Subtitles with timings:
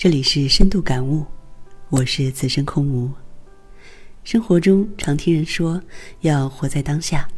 [0.00, 1.26] 这里是深度感悟，
[1.90, 3.12] 我是此生空无。
[4.24, 5.78] 生活中常听人说
[6.22, 7.28] 要活在当下，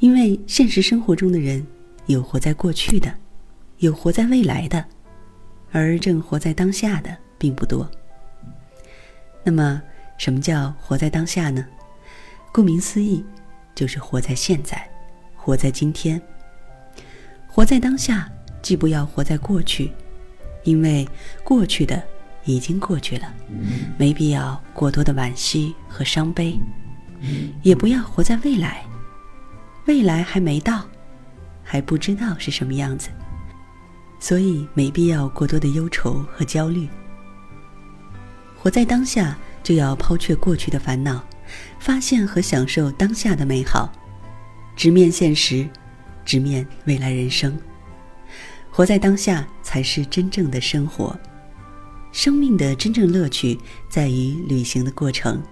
[0.00, 1.64] 因为现实生活中的人
[2.06, 3.14] 有活在过去的，
[3.76, 4.84] 有活在未来的，
[5.70, 7.88] 而正活在当下的并不多。
[9.44, 9.80] 那么，
[10.16, 11.64] 什么叫活在当下呢？
[12.52, 13.24] 顾名思义，
[13.76, 14.84] 就是活在现在，
[15.36, 16.20] 活在今天。
[17.46, 18.28] 活在当下，
[18.62, 19.92] 既不要活在过去。
[20.68, 21.08] 因为
[21.42, 22.02] 过去的
[22.44, 23.34] 已经过去了，
[23.96, 26.58] 没必要过多的惋惜和伤悲，
[27.62, 28.84] 也不要活在未来，
[29.86, 30.84] 未来还没到，
[31.64, 33.08] 还不知道是什么样子，
[34.20, 36.86] 所以没必要过多的忧愁和焦虑。
[38.54, 41.24] 活在当下，就要抛却过去的烦恼，
[41.80, 43.90] 发现和享受当下的美好，
[44.76, 45.66] 直面现实，
[46.26, 47.58] 直面未来人生。
[48.78, 51.18] 活在当下才是真正的生活，
[52.12, 53.58] 生命的真正乐趣
[53.90, 55.42] 在于旅行的过程，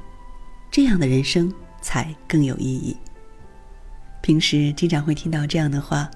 [0.71, 1.53] 这样的人生
[1.83, 2.97] 才更有意义。
[4.23, 6.09] 平时经常会听到这样的话：“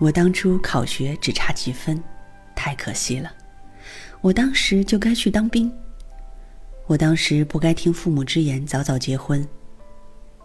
[0.00, 2.02] 我当初考学只差几分，
[2.52, 3.30] 太可惜了；
[4.20, 5.70] 我当时就该去当兵；
[6.88, 9.40] 我当时不该听父母之言早早结婚；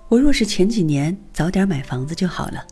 [0.07, 2.63] 我若是前几年早点买房子就好了。”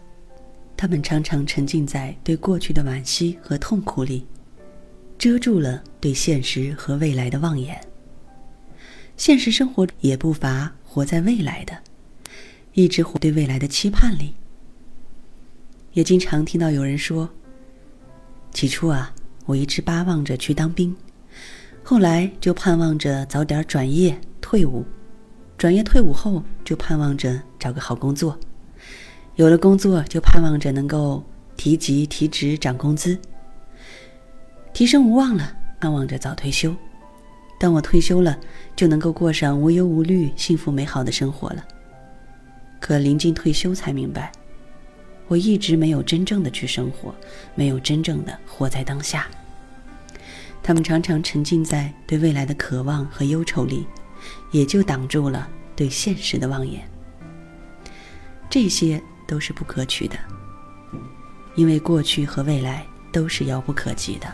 [0.82, 4.26] 他们常常沉浸在对过去的惋惜和痛苦里，
[5.16, 7.80] 遮住了对现实和未来的望眼。
[9.16, 11.78] 现实生活也不乏活在未来的，
[12.74, 14.34] 一直活对未来的期盼里。
[15.94, 17.30] 也经常听到有人说
[18.52, 19.14] ：“起初啊，
[19.46, 20.96] 我一直巴望着去当兵，
[21.84, 24.84] 后来就盼望着早点转业退伍，
[25.59, 28.36] 转业退伍后就盼望着找个好工作。”
[29.36, 31.24] 有了工作，就盼望着能够
[31.56, 33.18] 提级、提职、涨工资。
[34.74, 36.76] 提升无望了，盼望着早退休。
[37.59, 38.38] 当我退休了，
[38.76, 41.66] 就能够过上无忧无虑、幸福美好的生活了。
[42.80, 44.31] 可临近退休，才明白，
[45.28, 47.16] 我一直没有真正的去生活，
[47.56, 49.28] 没有真正的活在当下。
[50.62, 53.88] 他们常常沉浸在对未来的渴望和忧愁里，
[54.52, 56.81] 也就挡住了对现实的望眼。
[58.50, 59.02] 这些。
[59.31, 60.18] 都是不可取的，
[61.56, 64.28] 因为过去和未来都是遥不可及的。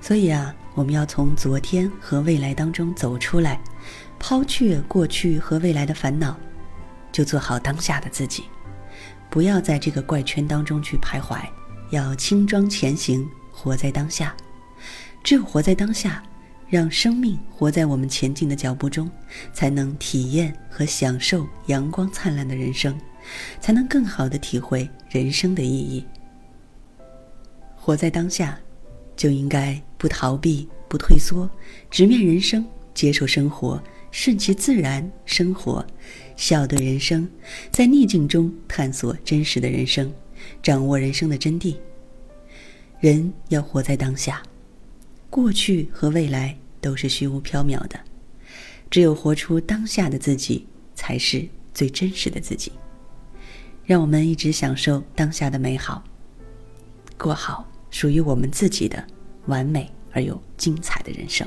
[0.00, 3.60] 所以啊，我们要从昨天和未来当中走出来，
[4.18, 6.36] 抛却过去和未来的烦恼，
[7.12, 8.46] 就做好当下的自己，
[9.30, 11.38] 不要在这个怪圈当中去徘徊，
[11.90, 14.34] 要轻装前行，活在当下。
[15.22, 16.20] 只有活在当下。
[16.68, 19.10] 让生命活在我们前进的脚步中，
[19.52, 22.98] 才能体验和享受阳光灿烂的人生，
[23.58, 26.04] 才能更好的体会人生的意义。
[27.74, 28.58] 活在当下，
[29.16, 31.48] 就应该不逃避、不退缩，
[31.90, 35.84] 直面人生，接受生活，顺其自然生活，
[36.36, 37.26] 笑对人生，
[37.70, 40.12] 在逆境中探索真实的人生，
[40.62, 41.76] 掌握人生的真谛。
[43.00, 44.42] 人要活在当下。
[45.30, 48.00] 过去和未来都是虚无缥缈的，
[48.90, 52.72] 只有活出当下的自己，才是最真实的自己。
[53.84, 56.02] 让我们一直享受当下的美好，
[57.16, 59.02] 过好属于我们自己的
[59.46, 61.46] 完美而又精彩的人生。